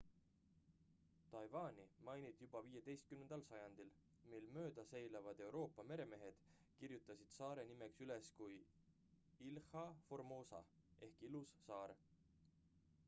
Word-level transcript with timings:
taiwani 1.31 1.83
mainiti 2.05 2.37
juba 2.53 2.61
15 2.87 3.43
sajandil 3.49 3.91
mil 4.31 4.47
mööda 4.55 4.85
seilavad 4.93 5.43
euroopa 5.49 5.85
meremehed 5.91 6.39
kirjutasid 6.79 7.29
saare 7.39 7.65
nime 7.73 7.89
üles 8.07 8.29
kui 8.39 8.55
ilha 9.51 9.83
formosa 10.09 10.63
ehk 11.09 11.21
ilus 11.29 11.53
saar 11.69 11.95